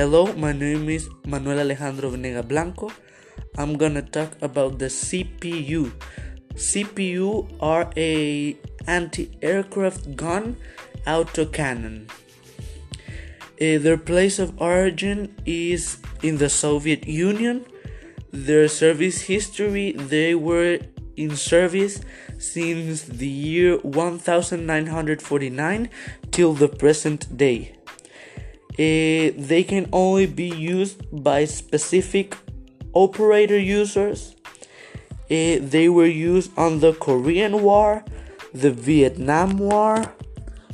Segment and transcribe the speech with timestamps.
[0.00, 2.90] Hello, my name is Manuel Alejandro Venega Blanco.
[3.58, 5.92] I'm gonna talk about the ZPU.
[6.54, 10.56] ZPU are a anti-aircraft gun
[11.06, 12.08] autocannon.
[12.08, 17.66] Uh, their place of origin is in the Soviet Union.
[18.32, 20.78] Their service history, they were
[21.18, 22.00] in service
[22.38, 25.90] since the year 1949
[26.30, 27.74] till the present day.
[28.80, 32.34] Uh, they can only be used by specific
[32.94, 34.34] operator users.
[35.30, 38.02] Uh, they were used on the Korean War,
[38.54, 40.02] the Vietnam War,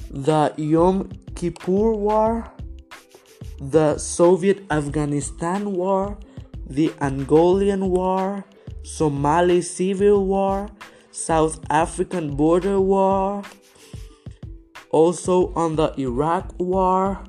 [0.08, 2.48] the Yom Kippur War,
[3.60, 6.16] the Soviet Afghanistan War,
[6.64, 8.44] the Angolan War,
[8.84, 10.68] Somali Civil War,
[11.10, 13.42] South African Border War,
[14.90, 17.24] also on the Iraq War,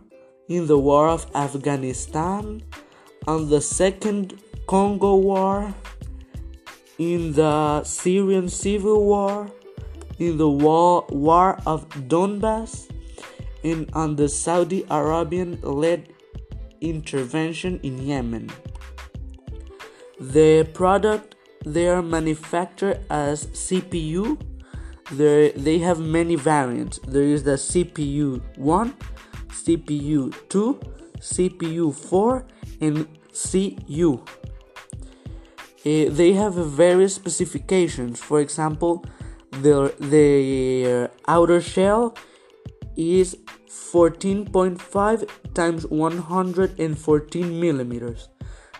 [0.48, 2.64] in the War of Afghanistan,
[3.28, 5.74] on the Second Congo War,
[6.98, 9.52] in the Syrian Civil War,
[10.20, 12.90] in the War, war of Donbass,
[13.64, 16.10] and on the Saudi Arabian led
[16.82, 18.50] intervention in Yemen.
[20.20, 21.36] The product
[21.66, 24.40] they are manufactured as ZPU.
[25.12, 27.00] There, they have many variants.
[27.00, 28.94] There is the ZPU 1,
[29.68, 30.80] ZPU 2,
[31.20, 32.46] ZPU 4,
[32.80, 34.24] and ZU.
[35.86, 38.22] Uh, they have various specifications.
[38.22, 39.04] For example,
[39.52, 42.16] their, their outer shell
[42.96, 48.30] is 14.5 times 114 millimeters.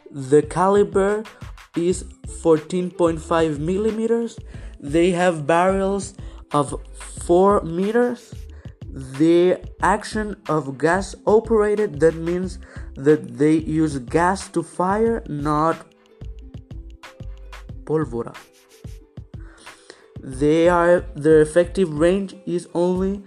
[0.10, 1.24] The caliber
[1.76, 2.04] is
[2.44, 4.40] 14.5 millimeters.
[4.80, 6.14] They have barrels
[6.52, 6.82] of
[7.26, 8.34] 4 meters.
[8.98, 12.58] The action of gas operated, that means
[12.96, 15.86] that they use gas to fire, not
[17.84, 18.36] pólvora.
[20.20, 23.24] They are their effective range is only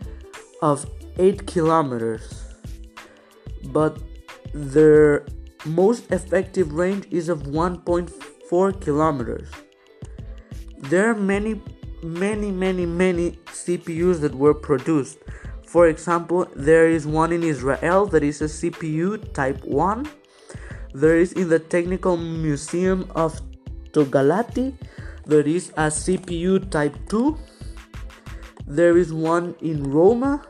[0.61, 2.25] of 8 kilometers,
[3.67, 3.97] but
[4.53, 5.25] their
[5.65, 9.49] most effective range is of 1.4 kilometers.
[10.78, 11.62] There are many,
[12.03, 15.19] many, many, many ZPUs that were produced.
[15.70, 20.10] For example, there is one in Israel that is a ZPU Type 1.
[20.94, 23.41] There is in the Technical Museum of
[23.92, 24.75] Togliatti
[25.26, 27.38] there is a ZPU Type 2.
[28.66, 30.42] There is one in Roma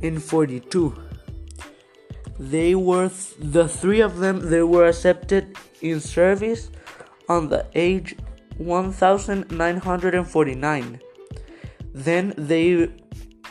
[0.00, 0.94] 1942.
[2.38, 6.70] They were th- the three of them they were accepted in service
[7.28, 8.14] on the age
[9.50, 11.00] 1949.
[11.94, 12.90] Then they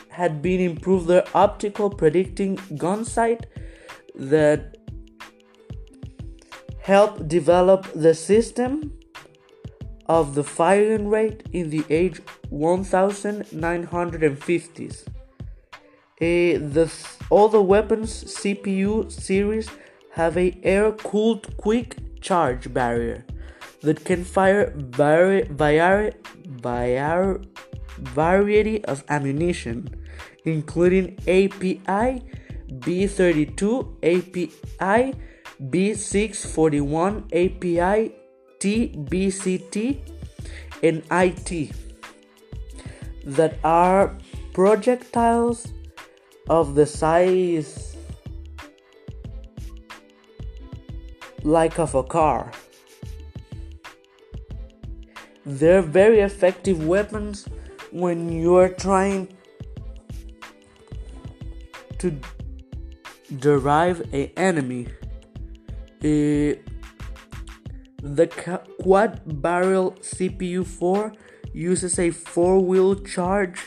[0.08, 3.46] had been improved their optical predicting gun sight
[4.14, 4.76] that
[6.80, 8.92] helped develop the system
[10.08, 12.20] of the firing rate in the age
[13.46, 15.15] 1950s.
[16.18, 16.90] The,
[17.28, 19.68] all the weapons ZPU series
[20.12, 23.26] have a air-cooled quick charge barrier
[23.82, 25.46] that can fire vari-
[27.98, 29.88] variety of ammunition,
[30.44, 32.22] including API
[32.70, 35.14] B32, API
[35.60, 38.14] B641, API
[38.58, 39.98] TBCT,
[40.82, 41.72] and IT
[43.24, 44.16] that are
[44.54, 45.68] projectiles
[46.48, 47.96] of the size
[51.42, 52.50] like of a car.
[55.44, 57.48] They're very effective weapons
[57.92, 59.28] when you are trying
[61.98, 62.14] to
[63.38, 64.88] derive a enemy.
[66.02, 66.58] Uh,
[68.02, 68.26] the
[68.82, 71.12] quad barrel ZPU 4
[71.52, 73.60] uses a four wheel charge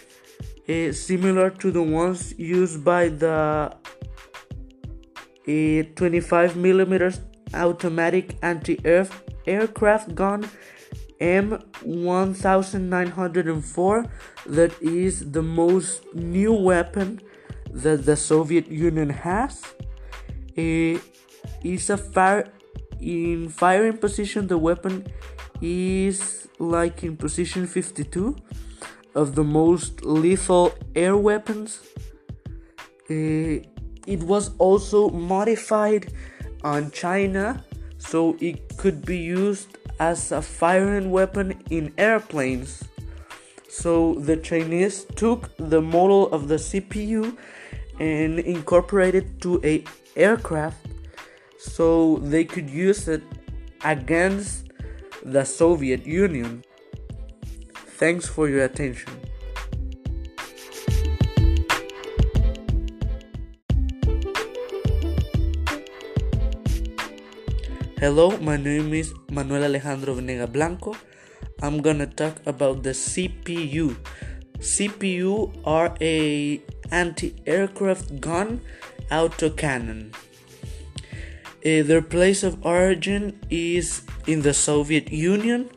[0.70, 3.74] uh, similar to the ones used by the
[5.48, 7.22] uh, 25 millimeters
[7.54, 10.48] automatic anti-aircraft gun
[11.20, 14.08] M1904
[14.46, 17.20] that is the most new weapon
[17.72, 19.64] that the Soviet Union has.
[20.56, 21.02] It
[21.64, 22.48] is a fire
[23.00, 25.08] in firing position the weapon
[25.62, 28.36] is like in position 52
[29.16, 31.82] of the most lethal air weapons.
[33.10, 33.66] Uh,
[34.08, 36.14] it was also modified
[36.64, 37.64] on China
[37.98, 42.84] so it could be used as a firing weapon in airplanes.
[43.70, 47.38] So the Chinese took the model of the ZPU
[48.00, 49.84] and incorporated it to a
[50.16, 50.88] aircraft
[51.60, 53.22] so they could use it
[53.84, 54.70] against
[55.24, 56.64] the Soviet Union.
[58.00, 59.12] Thanks for your attention.
[68.00, 70.96] Hello, my name is Manuel Alejandro Venega Blanco.
[71.62, 73.98] I'm gonna talk about the ZPU.
[74.60, 76.62] ZPU are a
[76.92, 78.62] anti-aircraft gun
[79.12, 80.16] autocannon.
[81.68, 85.70] Uh, their place of origin is in the Soviet Union.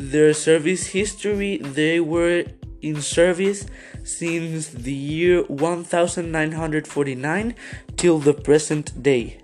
[0.00, 2.44] Their service history, they were
[2.80, 3.66] in service
[4.02, 7.54] since the year 1949
[7.98, 9.36] till the present day.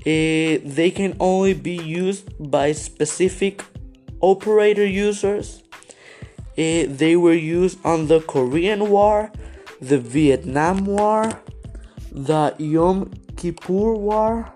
[0.00, 3.62] Uh, they can only be used by specific
[4.20, 5.62] operator users.
[6.58, 9.30] Uh, they were used on the Korean War,
[9.80, 11.30] the Vietnam War,
[12.10, 14.52] the Yom Kippur War,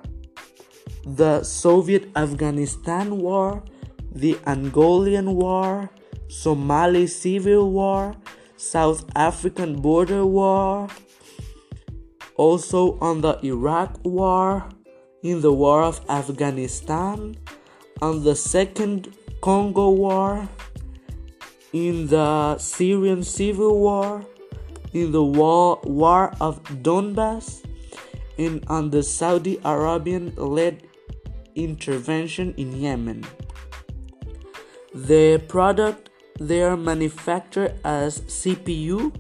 [1.05, 3.63] the Soviet Afghanistan War,
[4.17, 5.91] the Angolan War,
[6.29, 8.15] Somali Civil War,
[8.57, 10.89] South African Border War,
[12.37, 14.69] also on the Iraq War,
[15.23, 17.37] in the War of Afghanistan,
[18.01, 20.49] on the Second Congo War,
[21.73, 24.25] in the Syrian Civil War,
[24.95, 27.63] in the War, war of Donbass,
[28.39, 30.83] and on the Saudi Arabian led
[31.55, 33.25] intervention in Yemen.
[34.97, 36.09] The product
[36.41, 39.15] they are manufactured as ZPU.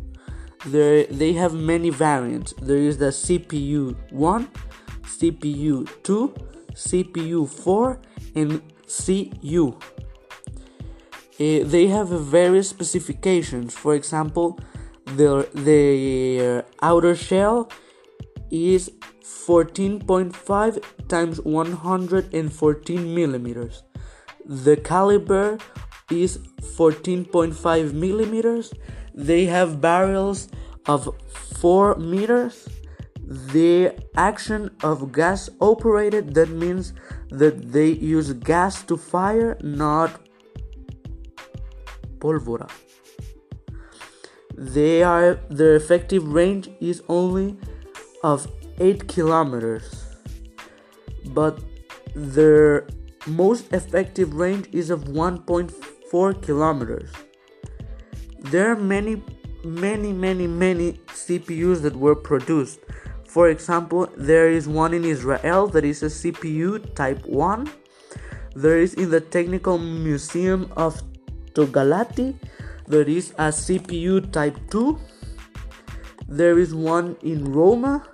[0.64, 2.54] There, they have many variants.
[2.62, 4.48] There is the ZPU 1,
[5.04, 6.34] ZPU 2,
[6.72, 8.00] ZPU 4,
[8.34, 9.68] and ZU.
[9.68, 9.76] Uh,
[11.38, 13.74] they have various specifications.
[13.74, 14.58] For example,
[15.04, 17.70] their, their outer shell
[18.50, 18.90] is
[19.22, 23.82] 14.5 times 114 millimeters.
[24.48, 25.58] The caliber
[26.08, 26.38] is
[26.78, 28.72] 14.5 millimeters.
[29.12, 30.48] They have barrels
[30.86, 31.08] of
[31.58, 32.68] 4 meters.
[33.26, 36.92] The action of gas operated, that means
[37.30, 40.20] that they use gas to fire, not
[42.18, 42.70] pólvora.
[44.56, 47.58] They are their effective range is only
[48.22, 48.46] of
[48.78, 50.04] 8 kilometers,
[51.34, 51.58] but
[52.14, 52.86] their
[53.26, 57.10] most effective range is of 1.4 kilometers.
[58.38, 59.22] There are many,
[59.64, 62.80] many, many, many ZPUs that were produced.
[63.28, 67.70] For example, there is one in Israel that is a ZPU Type 1.
[68.54, 71.02] There is in the Technical Museum of
[71.52, 72.36] Togliatti,
[72.88, 74.98] there is a ZPU Type 2.
[76.28, 78.06] There is one in Roma,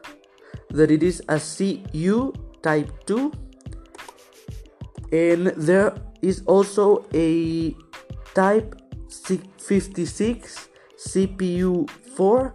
[0.70, 3.32] that it is a ZU Type 2.
[5.12, 7.76] And there is also a
[8.34, 8.80] Type
[9.58, 12.52] 56 ZPU 4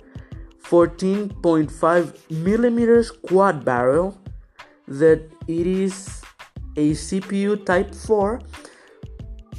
[0.63, 4.19] 14.5 millimeters quad barrel
[4.87, 6.21] that it is
[6.75, 8.41] a ZPU type 4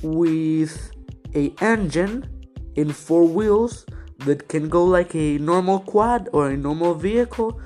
[0.03, 0.91] with
[1.35, 2.29] a engine
[2.75, 3.87] in four wheels
[4.27, 7.59] that can go like a normal quad or a normal vehicle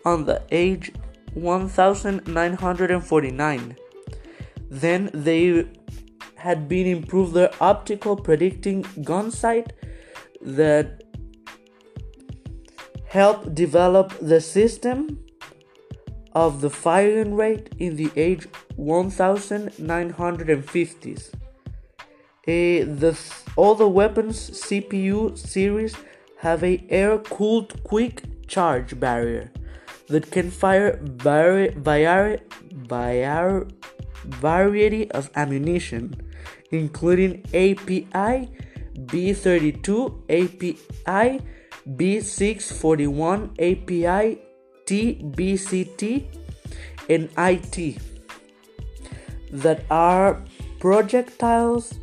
[0.05, 0.91] on the age
[1.33, 3.75] 1949.
[4.69, 5.65] Then they
[6.35, 9.73] had been improved their optical predicting gun sight
[10.41, 11.03] that
[13.07, 15.19] helped develop the system
[16.33, 18.47] of the firing rate in the age
[19.79, 21.33] 1950s.
[22.47, 23.17] Uh, the
[23.55, 25.95] all the weapons ZPU series
[26.39, 29.51] have a air-cooled quick charge barrier
[30.07, 32.39] that can fire vari- vari-
[34.23, 36.15] variety of ammunition,
[36.71, 38.49] including API
[38.95, 39.87] B32,
[40.29, 41.41] API
[41.95, 44.41] B641, API
[44.85, 46.25] TBCT,
[47.09, 48.01] and IT
[49.51, 50.43] that are
[50.79, 51.93] projectiles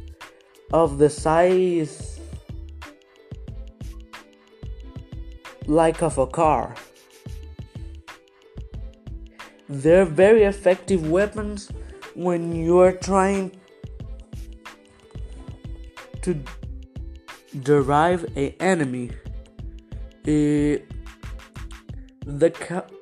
[0.73, 2.19] of the size
[5.67, 6.75] like of a car.
[9.69, 11.71] They're very effective weapons
[12.15, 13.53] when you are trying
[16.23, 16.43] to
[17.63, 19.11] derive a enemy.
[20.27, 20.79] Uh,
[22.27, 22.51] the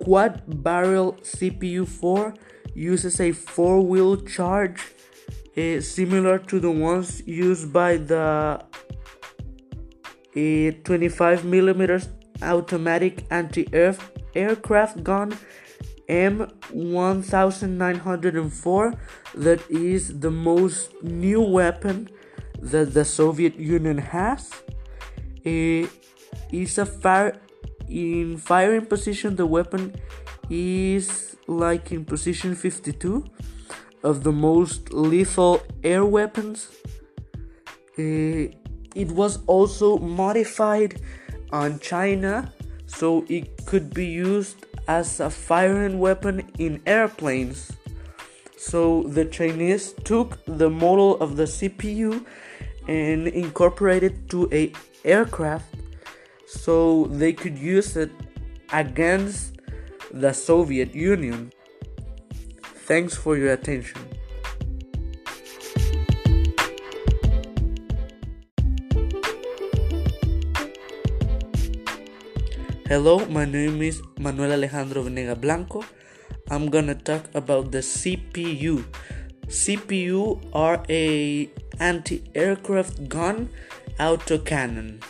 [0.02, 2.35] quad barrel ZPU 4
[2.75, 4.81] uses a four wheel charge
[5.57, 8.61] uh, similar to the ones used by the
[10.35, 12.09] uh, 25 millimeters
[12.43, 15.37] automatic anti-aircraft gun
[16.09, 18.99] M1904
[19.35, 22.09] that is the most new weapon
[22.61, 24.50] that the Soviet Union has.
[25.45, 25.91] It
[26.52, 27.40] is a fire
[27.88, 29.94] in firing position the weapon
[30.49, 33.25] is like in position 52
[34.02, 36.68] of the most lethal air weapons.
[37.99, 38.49] Uh,
[38.94, 41.00] it was also modified
[41.52, 42.52] on China
[42.87, 47.73] so it could be used as a firing weapon in airplanes.
[48.56, 52.25] So the Chinese took the model of the ZPU
[52.88, 54.73] and incorporated to a
[55.04, 55.75] aircraft
[56.52, 58.12] so they could use it
[58.73, 59.56] against
[60.12, 61.50] the Soviet Union.
[62.85, 64.00] Thanks for your attention.
[72.87, 75.82] Hello, my name is Manuel Alejandro Venega Blanco.
[76.50, 78.85] I'm gonna talk about the ZPU.
[79.49, 81.49] ZPU are a
[81.80, 83.49] anti-aircraft gun
[83.99, 85.00] autocannon.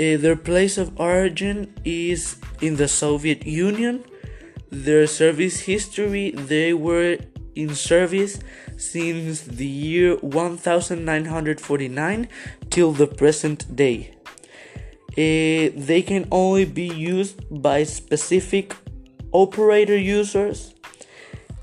[0.00, 4.04] Uh, their place of origin is in the Soviet Union.
[4.70, 7.18] Their service history, they were
[7.56, 8.38] in service
[8.76, 12.28] since the year 1949
[12.70, 14.14] till the present day.
[15.18, 18.76] Uh, they can only be used by specific
[19.32, 20.74] operator users.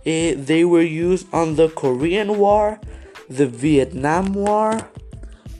[0.05, 2.81] Uh, they were used on the Korean War,
[3.29, 4.77] the Vietnam War,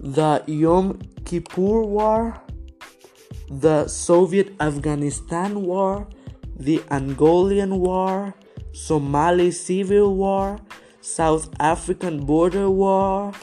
[0.02, 2.42] the Yom Kippur War,
[3.50, 6.08] the Soviet Afghanistan War,
[6.58, 8.34] the Angolan War,
[8.72, 10.60] Somali Civil War,
[11.02, 13.34] South African Border War,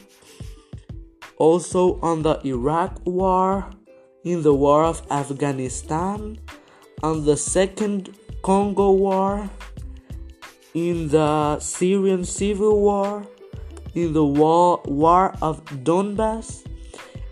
[1.38, 3.70] also on the Iraq War,
[4.24, 6.38] in the War of Afghanistan,
[7.02, 9.48] on the Second Congo War,
[10.74, 13.26] in the Syrian Civil War,
[13.94, 16.64] in the War, war of Donbass,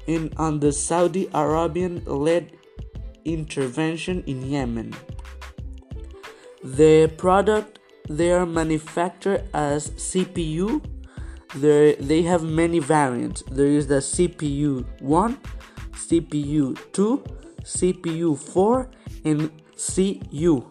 [0.07, 2.53] and on the Saudi Arabian led
[3.25, 4.95] intervention in Yemen.
[6.63, 10.85] The product they are manufactured as ZPU.
[11.55, 13.43] There, they have many variants.
[13.51, 15.39] There is the ZPU 1,
[15.95, 17.25] ZPU 2,
[17.63, 18.91] ZPU 4,
[19.25, 20.67] and ZU.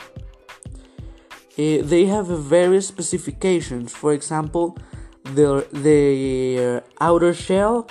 [1.58, 3.94] Uh, they have various specifications.
[3.94, 4.77] For example,
[5.24, 7.89] their, their outer shell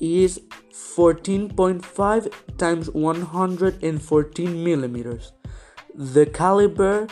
[0.00, 0.40] is
[1.00, 5.32] 14.5 times 114 millimeters.
[5.94, 7.06] The caliber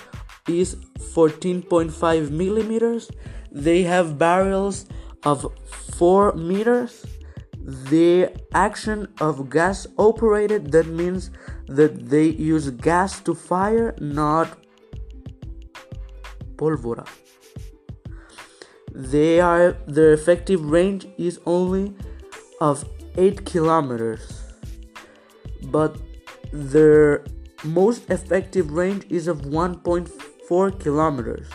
[0.46, 0.74] is
[1.14, 3.10] 14.5 millimeters.
[3.50, 4.84] They have barrels
[5.24, 5.46] of
[5.96, 7.06] 4 meters.
[7.94, 11.30] The action of gas operated, that means
[11.66, 14.48] that they use gas to fire, not
[16.56, 17.06] pólvora.
[18.92, 21.94] They are their effective range is only
[22.60, 22.84] of
[23.18, 24.42] 8 kilometers,
[25.64, 25.98] but
[26.52, 27.24] their
[27.64, 31.48] most effective range is of 1.4 kilometers.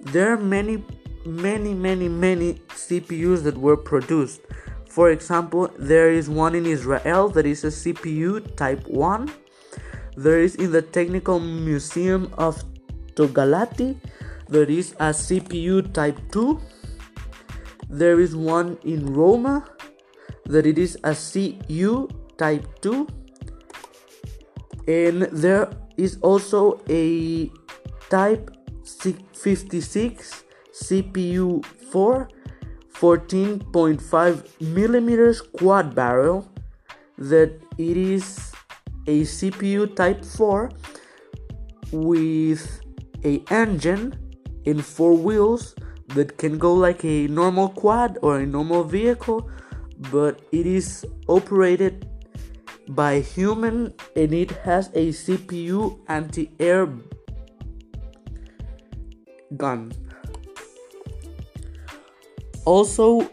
[0.00, 0.84] There are many,
[1.24, 4.40] many, many, many ZPUs that were produced.
[4.88, 9.30] For example, there is one in Israel that is a ZPU Type 1.
[10.16, 12.62] There is in the Technical Museum of
[13.14, 13.96] Togliatti
[14.52, 16.60] there is a ZPU Type 2.
[17.88, 19.64] There is one in Roma
[20.46, 23.06] that it is a ZU Type 2
[24.88, 27.50] and there is also a
[28.10, 28.50] type
[28.84, 32.28] 56 ZPU 4
[33.02, 36.48] 14.5 millimeters quad barrel.
[37.18, 38.52] That it is
[39.08, 40.70] a ZPU type 4
[41.90, 42.80] with
[43.24, 44.14] a engine
[44.66, 45.74] and four wheels
[46.14, 49.50] that can go like a normal quad or a normal vehicle
[50.10, 52.08] but it is operated
[52.88, 56.88] by human and it has a ZPU anti-air
[59.56, 59.92] gun.
[62.64, 63.26] Also, uh,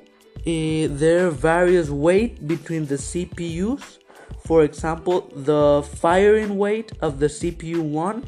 [0.45, 3.99] there are various weight between the ZPUs.
[4.45, 8.25] For example, the firing weight of the ZPU one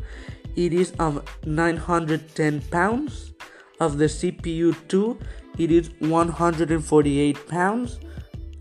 [0.55, 3.31] it is of 910 pounds.
[3.79, 5.17] Of the ZPU 2,
[5.57, 7.99] it is 148 pounds.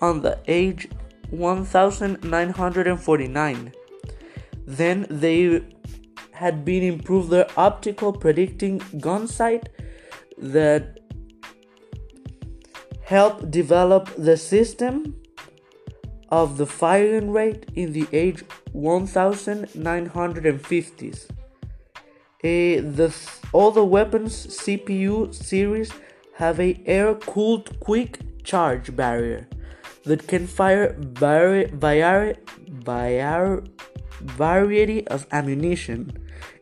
[0.00, 0.88] on the age
[1.30, 3.72] 1949.
[4.66, 5.62] Then they
[6.40, 9.68] had been improved their optical predicting gun sight
[10.36, 11.00] that
[13.02, 15.14] helped develop the system
[16.30, 21.30] of the firing rate in the age 1950s.
[21.30, 21.34] Uh,
[22.98, 23.14] the,
[23.52, 25.92] all the weapons ZPU series
[26.36, 29.48] have a air-cooled quick charge barrier
[30.04, 32.36] that can fire vari- vari-
[32.68, 33.62] vari-
[34.20, 36.12] variety of ammunition,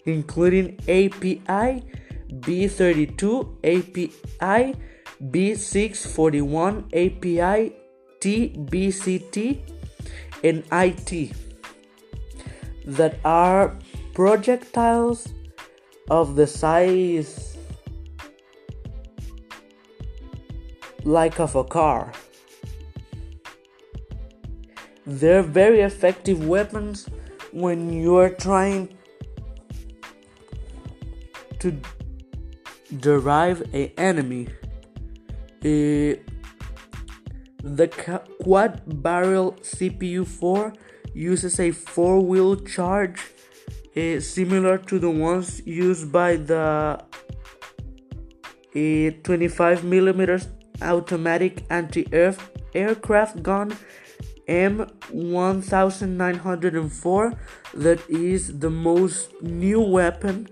[0.06, 1.82] including API
[2.30, 4.74] B32, API
[5.22, 7.72] B641, API
[8.20, 9.58] TBCT,
[10.44, 11.32] and IT
[12.86, 13.78] that are
[14.14, 15.28] projectiles
[16.10, 17.56] of the size
[21.04, 22.12] like of a car.
[25.06, 27.08] They're very effective weapons
[27.52, 28.88] when you're trying
[31.66, 31.74] to
[32.96, 34.48] derive a enemy.
[35.64, 36.14] Uh,
[37.78, 37.88] the
[38.42, 40.72] quad barrel ZPU 4
[41.14, 43.20] uses a four wheel charge
[43.96, 47.02] uh, similar to the ones used by the
[48.76, 50.46] uh, 25 millimeters
[50.82, 53.74] automatic anti-aircraft gun
[54.46, 57.36] M1904
[57.74, 60.46] that is the most new weapon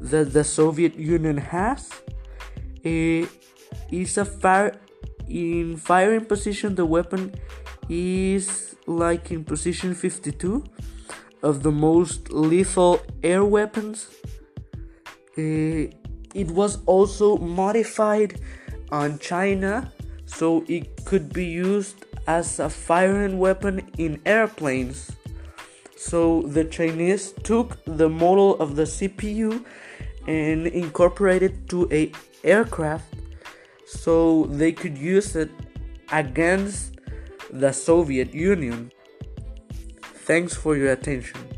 [0.00, 1.90] that the Soviet Union has.
[2.84, 3.26] Uh,
[3.90, 4.78] is a fire
[5.28, 7.34] in firing position the weapon
[7.88, 10.64] is like in position 52
[11.42, 14.08] of the most lethal air weapons.
[15.38, 15.90] Uh,
[16.34, 18.40] it was also modified
[18.90, 19.92] on China
[20.24, 25.12] so it could be used as a firing weapon in airplanes.
[25.96, 29.64] So the Chinese took the model of the ZPU
[30.26, 32.12] and incorporated to a
[32.44, 33.14] aircraft
[33.86, 35.50] so they could use it
[36.12, 36.98] against
[37.50, 38.90] the Soviet Union.
[40.26, 41.55] Thanks for your attention.